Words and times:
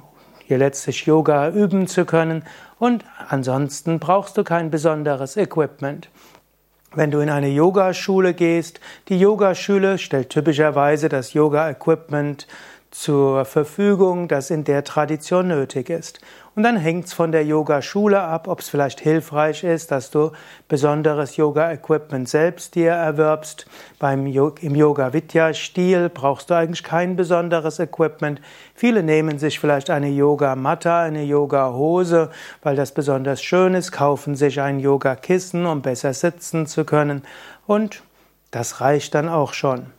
hier 0.46 0.60
letztlich 0.60 1.08
Yoga 1.08 1.50
üben 1.50 1.88
zu 1.88 2.06
können. 2.06 2.44
Und 2.78 3.04
ansonsten 3.30 3.98
brauchst 3.98 4.38
du 4.38 4.44
kein 4.44 4.70
besonderes 4.70 5.36
Equipment. 5.36 6.10
Wenn 6.94 7.12
du 7.12 7.20
in 7.20 7.30
eine 7.30 7.50
Yogaschule 7.50 8.34
gehst, 8.34 8.80
die 9.10 9.20
Yogaschule 9.20 9.98
stellt 9.98 10.30
typischerweise 10.30 11.10
das 11.10 11.34
Yoga-Equipment 11.34 12.48
zur 12.92 13.46
Verfügung, 13.46 14.28
das 14.28 14.50
in 14.50 14.64
der 14.64 14.84
Tradition 14.84 15.50
nötig 15.50 15.90
ist. 15.90 16.20
Und 16.56 16.64
dann 16.64 16.78
hängt 16.78 17.06
es 17.06 17.14
von 17.14 17.32
der 17.32 17.46
Yogaschule 17.46 18.20
ab, 18.20 18.48
ob 18.48 18.62
es 18.62 18.70
vielleicht 18.70 19.00
hilfreich 19.00 19.64
ist, 19.64 19.92
dass 19.92 20.10
du 20.10 20.32
besonderes 20.68 21.38
Yoga-Equipment 21.38 22.28
selbst 22.28 22.74
dir 22.74 22.94
erwirbst. 22.94 23.68
Beim 24.00 24.26
Im 24.26 24.76
Yoga-Vidya-Stil 24.76 26.10
brauchst 26.10 26.50
du 26.50 26.56
eigentlich 26.56 26.84
kein 26.84 27.16
besonderes 27.16 27.78
Equipment. 27.78 28.42
Viele 28.74 29.04
nehmen 29.04 29.38
sich 29.38 29.60
vielleicht 29.60 29.92
eine 29.92 30.10
Yoga-Matte, 30.10 30.92
eine 30.94 31.24
Yoga-Hose, 31.24 32.32
weil 32.64 32.76
das 32.76 32.92
besonders 32.92 33.44
schön 33.44 33.76
ist, 33.76 33.92
kaufen 33.92 34.36
sich 34.36 34.60
ein 34.60 34.80
Yoga-Kissen, 34.80 35.66
um 35.68 35.84
besser 35.84 36.14
sitzen 36.14 36.66
zu 36.66 36.86
können. 36.86 37.22
Und 37.68 38.02
das 38.50 38.82
reicht 38.82 39.14
dann 39.14 39.30
auch 39.30 39.54
schon. 39.54 39.97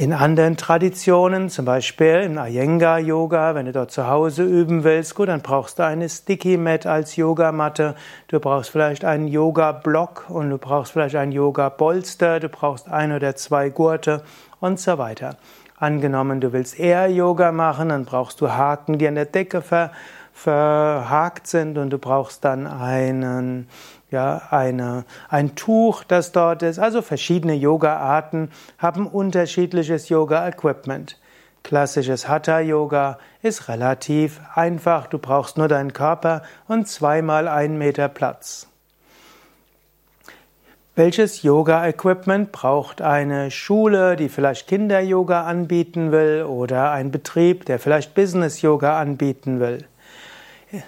In 0.00 0.12
anderen 0.12 0.56
Traditionen, 0.56 1.50
zum 1.50 1.64
Beispiel 1.64 2.20
im 2.24 2.38
Iyengar 2.38 3.00
Yoga, 3.00 3.56
wenn 3.56 3.66
du 3.66 3.72
dort 3.72 3.90
zu 3.90 4.06
Hause 4.06 4.44
üben 4.44 4.84
willst, 4.84 5.16
gut, 5.16 5.26
dann 5.26 5.40
brauchst 5.40 5.80
du 5.80 5.84
eine 5.84 6.08
Sticky 6.08 6.56
Mat 6.56 6.86
als 6.86 7.16
Yogamatte, 7.16 7.96
du 8.28 8.38
brauchst 8.38 8.70
vielleicht 8.70 9.04
einen 9.04 9.26
Yoga 9.26 9.72
Block 9.72 10.26
und 10.28 10.50
du 10.50 10.58
brauchst 10.58 10.92
vielleicht 10.92 11.16
einen 11.16 11.32
Yoga 11.32 11.68
Bolster, 11.68 12.38
du 12.38 12.48
brauchst 12.48 12.88
ein 12.88 13.10
oder 13.10 13.34
zwei 13.34 13.70
Gurte 13.70 14.22
und 14.60 14.78
so 14.78 14.98
weiter. 14.98 15.36
Angenommen, 15.76 16.40
du 16.40 16.52
willst 16.52 16.78
eher 16.78 17.08
Yoga 17.10 17.50
machen, 17.50 17.88
dann 17.88 18.04
brauchst 18.04 18.40
du 18.40 18.50
Haken, 18.50 18.98
die 18.98 19.08
an 19.08 19.16
der 19.16 19.24
Decke 19.24 19.62
ver, 19.62 19.90
verhakt 20.38 21.48
sind 21.48 21.78
und 21.78 21.90
du 21.90 21.98
brauchst 21.98 22.44
dann 22.44 22.66
einen 22.66 23.68
ja, 24.10 24.40
eine, 24.50 25.04
ein 25.28 25.54
Tuch, 25.54 26.04
das 26.04 26.32
dort 26.32 26.62
ist. 26.62 26.78
Also 26.78 27.02
verschiedene 27.02 27.54
Yoga-Arten 27.54 28.50
haben 28.78 29.06
unterschiedliches 29.06 30.08
Yoga-Equipment. 30.08 31.18
Klassisches 31.62 32.28
Hatha-Yoga 32.28 33.18
ist 33.42 33.68
relativ 33.68 34.40
einfach. 34.54 35.08
Du 35.08 35.18
brauchst 35.18 35.58
nur 35.58 35.68
deinen 35.68 35.92
Körper 35.92 36.42
und 36.68 36.88
zweimal 36.88 37.48
einen 37.48 37.76
Meter 37.76 38.08
Platz. 38.08 38.68
Welches 40.94 41.42
Yoga-Equipment 41.42 42.50
braucht 42.50 43.02
eine 43.02 43.50
Schule, 43.50 44.16
die 44.16 44.28
vielleicht 44.28 44.68
Kinder-Yoga 44.68 45.44
anbieten 45.44 46.10
will 46.10 46.44
oder 46.44 46.92
ein 46.92 47.10
Betrieb, 47.10 47.66
der 47.66 47.78
vielleicht 47.78 48.14
Business-Yoga 48.14 48.98
anbieten 48.98 49.60
will? 49.60 49.84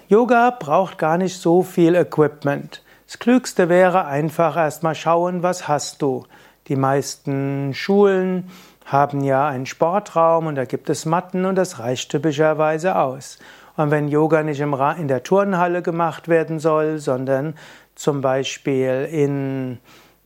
Yoga 0.08 0.50
braucht 0.50 0.98
gar 0.98 1.16
nicht 1.16 1.40
so 1.40 1.62
viel 1.62 1.94
Equipment. 1.94 2.82
Das 3.06 3.18
Klügste 3.18 3.68
wäre 3.68 4.04
einfach 4.04 4.56
erstmal 4.56 4.94
schauen, 4.94 5.42
was 5.42 5.68
hast 5.68 6.02
du. 6.02 6.26
Die 6.68 6.76
meisten 6.76 7.72
Schulen 7.72 8.50
haben 8.84 9.22
ja 9.22 9.48
einen 9.48 9.66
Sportraum 9.66 10.46
und 10.46 10.56
da 10.56 10.64
gibt 10.64 10.90
es 10.90 11.06
Matten 11.06 11.44
und 11.44 11.54
das 11.54 11.78
reicht 11.78 12.10
typischerweise 12.10 12.96
aus. 12.96 13.38
Und 13.76 13.90
wenn 13.90 14.08
Yoga 14.08 14.42
nicht 14.42 14.60
in 14.60 15.08
der 15.08 15.22
Turnhalle 15.22 15.80
gemacht 15.80 16.28
werden 16.28 16.58
soll, 16.58 16.98
sondern 16.98 17.54
zum 17.94 18.20
Beispiel 18.20 19.08
in 19.10 19.78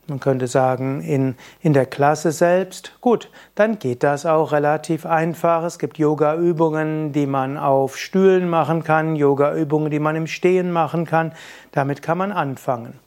man 0.07 0.19
könnte 0.19 0.47
sagen, 0.47 1.01
in, 1.01 1.35
in 1.61 1.73
der 1.73 1.85
Klasse 1.85 2.31
selbst, 2.31 2.93
gut, 3.01 3.29
dann 3.55 3.79
geht 3.79 4.03
das 4.03 4.25
auch 4.25 4.51
relativ 4.51 5.05
einfach. 5.05 5.63
Es 5.63 5.79
gibt 5.79 5.97
Yoga-Übungen, 5.97 7.11
die 7.11 7.25
man 7.25 7.57
auf 7.57 7.97
Stühlen 7.97 8.49
machen 8.49 8.83
kann, 8.83 9.15
Yoga-Übungen, 9.15 9.89
die 9.89 9.99
man 9.99 10.15
im 10.15 10.27
Stehen 10.27 10.71
machen 10.71 11.05
kann. 11.05 11.33
Damit 11.71 12.01
kann 12.01 12.17
man 12.17 12.31
anfangen. 12.31 12.99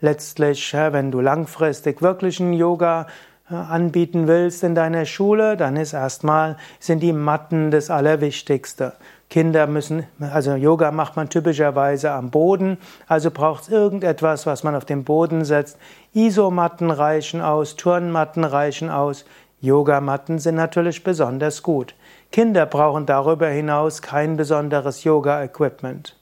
Letztlich, 0.00 0.74
wenn 0.74 1.10
du 1.10 1.20
langfristig 1.20 2.02
wirklichen 2.02 2.52
Yoga 2.52 3.06
anbieten 3.48 4.26
willst 4.26 4.64
in 4.64 4.74
deiner 4.74 5.04
Schule, 5.04 5.56
dann 5.56 5.76
ist 5.76 5.92
erstmal, 5.92 6.56
sind 6.80 7.00
die 7.00 7.12
Matten 7.12 7.70
das 7.70 7.90
Allerwichtigste. 7.90 8.94
Kinder 9.28 9.66
müssen, 9.66 10.06
also 10.20 10.54
Yoga 10.54 10.92
macht 10.92 11.16
man 11.16 11.28
typischerweise 11.28 12.12
am 12.12 12.30
Boden, 12.30 12.78
also 13.08 13.30
braucht 13.30 13.64
es 13.64 13.68
irgendetwas, 13.68 14.46
was 14.46 14.62
man 14.62 14.76
auf 14.76 14.84
den 14.84 15.04
Boden 15.04 15.44
setzt. 15.44 15.78
Isomatten 16.14 16.90
reichen 16.90 17.40
aus, 17.40 17.76
Turnmatten 17.76 18.44
reichen 18.44 18.88
aus, 18.88 19.24
Yogamatten 19.60 20.38
sind 20.38 20.54
natürlich 20.54 21.02
besonders 21.02 21.62
gut. 21.62 21.94
Kinder 22.30 22.66
brauchen 22.66 23.06
darüber 23.06 23.48
hinaus 23.48 24.02
kein 24.02 24.36
besonderes 24.36 25.02
Yoga-Equipment. 25.04 26.16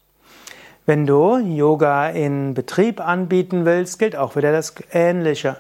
Wenn 0.87 1.07
du 1.07 1.39
Yoga 1.39 2.09
in 2.11 2.55
Betrieb 2.55 3.01
anbieten 3.01 3.65
willst, 3.65 3.99
gilt 3.99 4.15
auch 4.17 4.37
wieder 4.37 4.53
das 4.53 4.75
Ähnliche. 4.93 5.57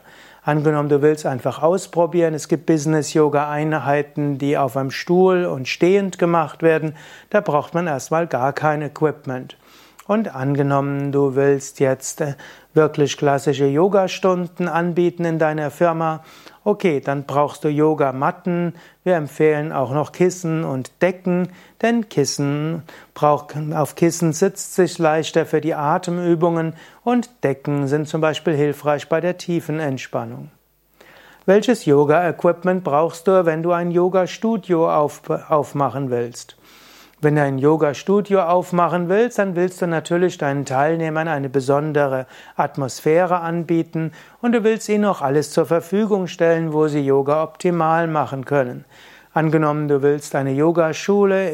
Angenommen, 0.47 0.91
du 0.91 1.01
willst 1.01 1.25
einfach 1.25 1.63
ausprobieren, 1.63 2.35
es 2.35 2.49
gibt 2.49 2.67
Business-Yoga-Einheiten, 2.67 4.37
die 4.37 4.59
auf 4.59 4.77
einem 4.77 4.91
Stuhl 4.91 5.47
und 5.47 5.69
stehend 5.69 6.19
gemacht 6.19 6.63
werden, 6.63 6.95
da 7.31 7.41
braucht 7.41 7.73
man 7.73 7.87
erstmal 7.87 8.27
gar 8.27 8.53
kein 8.53 8.83
Equipment. 8.83 9.57
Und 10.07 10.35
angenommen, 10.35 11.13
du 11.13 11.35
willst 11.35 11.81
jetzt 11.81 12.21
äh, 12.21 12.35
wirklich 12.75 13.17
klassische 13.17 13.67
Yoga-Stunden 13.67 14.69
anbieten 14.69 15.25
in 15.25 15.39
deiner 15.39 15.71
Firma, 15.71 16.23
okay, 16.63 17.01
dann 17.01 17.25
brauchst 17.25 17.65
du 17.65 17.69
Yoga-Matten. 17.69 18.75
Wir 19.03 19.17
empfehlen 19.17 19.73
auch 19.73 19.93
noch 19.93 20.13
Kissen 20.13 20.65
und 20.65 20.91
Decken, 21.01 21.49
denn 21.81 22.09
Kissen 22.11 22.83
braucht, 23.15 23.55
auf 23.75 23.95
Kissen 23.95 24.33
sitzt 24.33 24.75
sich 24.75 24.99
leichter 24.99 25.47
für 25.47 25.63
die 25.63 25.75
Atemübungen 25.75 26.75
und 27.03 27.31
Decken 27.43 27.87
sind 27.87 28.07
zum 28.07 28.21
Beispiel 28.21 28.55
hilfreich 28.55 29.09
bei 29.09 29.21
der 29.21 29.39
tiefen 29.39 29.81
Entspannung. 29.81 30.51
Welches 31.47 31.85
Yoga-Equipment 31.85 32.85
brauchst 32.85 33.27
du, 33.27 33.45
wenn 33.45 33.63
du 33.63 33.73
ein 33.73 33.91
Yoga-Studio 33.91 34.91
auf, 34.91 35.29
aufmachen 35.29 36.11
willst? 36.11 36.57
Wenn 37.25 37.37
du 37.37 37.43
ein 37.43 37.57
Yoga-Studio 37.57 38.43
aufmachen 38.43 39.09
willst, 39.09 39.39
dann 39.39 39.57
willst 39.57 39.81
du 39.81 39.87
natürlich 39.87 40.37
deinen 40.37 40.67
Teilnehmern 40.67 41.27
eine 41.27 41.49
besondere 41.49 42.27
Atmosphäre 42.55 43.41
anbieten 43.41 44.13
und 44.43 44.53
du 44.53 44.63
willst 44.63 44.91
ihnen 44.91 45.07
auch 45.07 45.23
alles 45.23 45.51
zur 45.51 45.65
Verfügung 45.65 46.27
stellen, 46.27 46.75
wo 46.75 46.87
sie 46.87 47.01
Yoga 47.01 47.43
optimal 47.43 48.09
machen 48.09 48.45
können. 48.45 48.85
Angenommen, 49.33 49.89
du 49.89 50.03
willst 50.03 50.35
eine 50.35 50.53
Yogaschule 50.53 51.51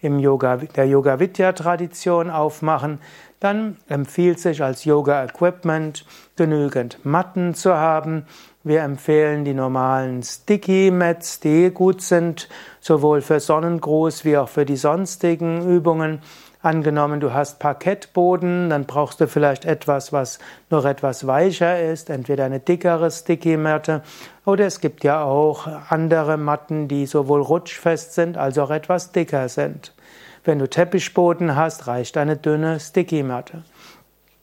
im 0.00 0.18
Yoga, 0.18 0.56
der 0.56 0.86
Yoga-Vidya-Tradition 0.86 2.30
aufmachen, 2.30 2.98
dann 3.38 3.76
empfiehlt 3.88 4.40
sich 4.40 4.62
als 4.62 4.86
Yoga-Equipment 4.86 6.06
genügend 6.36 7.04
Matten 7.04 7.52
zu 7.52 7.76
haben. 7.76 8.24
Wir 8.66 8.82
empfehlen 8.82 9.44
die 9.44 9.54
normalen 9.54 10.24
Sticky 10.24 10.90
Mats, 10.90 11.38
die 11.38 11.70
gut 11.70 12.02
sind, 12.02 12.48
sowohl 12.80 13.20
für 13.20 13.38
Sonnengruß 13.38 14.24
wie 14.24 14.36
auch 14.36 14.48
für 14.48 14.64
die 14.64 14.74
sonstigen 14.74 15.64
Übungen. 15.70 16.20
Angenommen, 16.62 17.20
du 17.20 17.32
hast 17.32 17.60
Parkettboden, 17.60 18.68
dann 18.68 18.86
brauchst 18.86 19.20
du 19.20 19.28
vielleicht 19.28 19.66
etwas, 19.66 20.12
was 20.12 20.40
noch 20.68 20.84
etwas 20.84 21.28
weicher 21.28 21.80
ist, 21.80 22.10
entweder 22.10 22.44
eine 22.44 22.58
dickere 22.58 23.08
Sticky-Matte 23.08 24.02
oder 24.44 24.66
es 24.66 24.80
gibt 24.80 25.04
ja 25.04 25.22
auch 25.22 25.68
andere 25.88 26.36
Matten, 26.36 26.88
die 26.88 27.06
sowohl 27.06 27.42
rutschfest 27.42 28.14
sind 28.14 28.36
als 28.36 28.58
auch 28.58 28.72
etwas 28.72 29.12
dicker 29.12 29.48
sind. 29.48 29.94
Wenn 30.42 30.58
du 30.58 30.68
Teppichboden 30.68 31.54
hast, 31.54 31.86
reicht 31.86 32.16
eine 32.16 32.36
dünne 32.36 32.80
Sticky-Matte. 32.80 33.62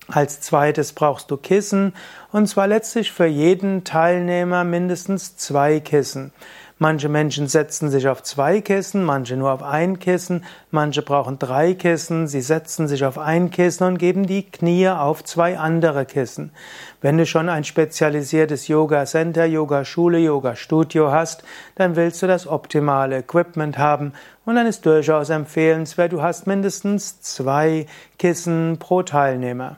Als 0.10 0.42
zweites 0.42 0.94
brauchst 0.94 1.32
du 1.32 1.38
Kissen 1.38 1.94
und 2.32 2.48
zwar 2.48 2.68
letztlich 2.68 3.12
für 3.12 3.26
jeden 3.26 3.84
Teilnehmer 3.86 4.64
mindestens 4.64 5.38
zwei 5.38 5.80
Kissen. 5.80 6.34
Manche 6.78 7.08
Menschen 7.08 7.48
setzen 7.48 7.90
sich 7.90 8.10
auf 8.10 8.24
zwei 8.24 8.60
Kissen, 8.60 9.06
manche 9.06 9.38
nur 9.38 9.54
auf 9.54 9.64
ein 9.64 10.00
Kissen, 10.00 10.44
manche 10.72 11.02
brauchen 11.02 11.40
drei 11.40 11.76
Kissen, 11.76 12.28
sie 12.28 12.42
setzen 12.42 12.90
sich 12.90 13.06
auf 13.06 13.18
ein 13.18 13.52
Kissen 13.52 13.86
und 13.86 13.98
geben 13.98 14.28
die 14.28 14.44
Knie 14.44 14.90
auf 14.90 15.24
zwei 15.24 15.58
andere 15.58 16.06
Kissen. 16.06 16.52
Wenn 17.00 17.18
du 17.18 17.26
schon 17.26 17.48
ein 17.48 17.64
spezialisiertes 17.64 18.68
Yoga 18.68 19.06
Center, 19.06 19.46
Yoga 19.46 19.86
Schule, 19.86 20.18
Yoga 20.18 20.58
Studio 20.58 21.12
hast, 21.12 21.46
dann 21.76 21.96
willst 21.96 22.22
du 22.22 22.28
das 22.28 22.48
optimale 22.48 23.20
Equipment 23.20 23.78
haben 23.78 24.12
und 24.44 24.56
dann 24.56 24.68
ist 24.68 24.86
durchaus 24.86 25.30
empfehlenswert, 25.30 26.12
du 26.12 26.22
hast 26.22 26.48
mindestens 26.48 27.22
zwei 27.22 27.86
Kissen 28.18 28.78
pro 28.80 29.04
Teilnehmer. 29.04 29.78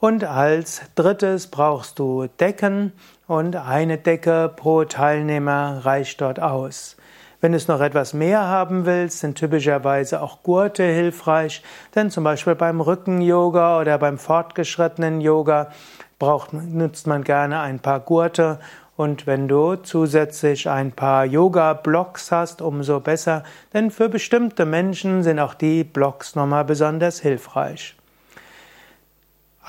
Und 0.00 0.24
als 0.24 0.80
drittes 0.94 1.48
brauchst 1.48 1.98
du 1.98 2.26
Decken 2.26 2.94
und 3.26 3.54
eine 3.54 3.98
Decke 3.98 4.50
pro 4.56 4.84
Teilnehmer 4.84 5.84
reicht 5.84 6.22
dort 6.22 6.40
aus. 6.40 6.96
Wenn 7.42 7.52
du 7.52 7.58
es 7.58 7.68
noch 7.68 7.82
etwas 7.82 8.14
mehr 8.14 8.40
haben 8.40 8.86
willst, 8.86 9.20
sind 9.20 9.36
typischerweise 9.36 10.22
auch 10.22 10.42
Gurte 10.42 10.84
hilfreich, 10.84 11.62
denn 11.94 12.10
zum 12.10 12.24
Beispiel 12.24 12.54
beim 12.54 12.80
Rücken-Yoga 12.80 13.78
oder 13.78 13.98
beim 13.98 14.16
fortgeschrittenen 14.16 15.20
Yoga 15.20 15.70
braucht, 16.18 16.54
nutzt 16.54 17.06
man 17.06 17.22
gerne 17.22 17.60
ein 17.60 17.78
paar 17.78 18.00
Gurte 18.00 18.58
und 18.96 19.26
wenn 19.26 19.48
du 19.48 19.76
zusätzlich 19.76 20.66
ein 20.68 20.92
paar 20.92 21.26
Yoga-Blocks 21.26 22.32
hast, 22.32 22.62
umso 22.62 23.00
besser, 23.00 23.44
denn 23.74 23.90
für 23.90 24.08
bestimmte 24.08 24.64
Menschen 24.64 25.22
sind 25.22 25.38
auch 25.40 25.52
die 25.52 25.84
Blocks 25.84 26.36
nochmal 26.36 26.64
besonders 26.64 27.20
hilfreich. 27.20 27.99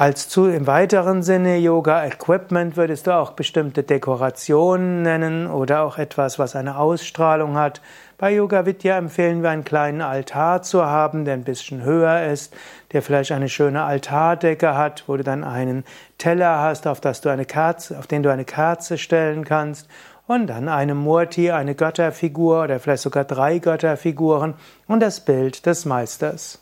Als 0.01 0.27
zu 0.27 0.47
im 0.47 0.65
weiteren 0.65 1.21
Sinne 1.21 1.57
Yoga 1.57 2.03
Equipment 2.03 2.75
würdest 2.75 3.05
du 3.05 3.15
auch 3.15 3.33
bestimmte 3.33 3.83
Dekorationen 3.83 5.03
nennen 5.03 5.45
oder 5.45 5.83
auch 5.83 5.99
etwas, 5.99 6.39
was 6.39 6.55
eine 6.55 6.79
Ausstrahlung 6.79 7.55
hat. 7.55 7.83
Bei 8.17 8.33
Yoga 8.33 8.65
Vidya 8.65 8.97
empfehlen 8.97 9.43
wir 9.43 9.51
einen 9.51 9.63
kleinen 9.63 10.01
Altar 10.01 10.63
zu 10.63 10.83
haben, 10.83 11.23
der 11.23 11.35
ein 11.35 11.43
bisschen 11.43 11.83
höher 11.83 12.25
ist, 12.25 12.51
der 12.93 13.03
vielleicht 13.03 13.31
eine 13.31 13.47
schöne 13.47 13.83
Altardecke 13.83 14.75
hat, 14.75 15.03
wo 15.05 15.17
du 15.17 15.23
dann 15.23 15.43
einen 15.43 15.83
Teller 16.17 16.57
hast, 16.61 16.87
auf 16.87 16.99
das 16.99 17.21
du 17.21 17.29
eine 17.29 17.45
Kerze, 17.45 17.99
auf 17.99 18.07
den 18.07 18.23
du 18.23 18.31
eine 18.31 18.45
Kerze 18.45 18.97
stellen 18.97 19.45
kannst 19.45 19.87
und 20.25 20.47
dann 20.47 20.67
eine 20.67 20.95
Murti, 20.95 21.51
eine 21.51 21.75
Götterfigur 21.75 22.63
oder 22.63 22.79
vielleicht 22.79 23.03
sogar 23.03 23.25
drei 23.25 23.59
Götterfiguren 23.59 24.55
und 24.87 24.99
das 24.99 25.19
Bild 25.19 25.67
des 25.67 25.85
Meisters. 25.85 26.60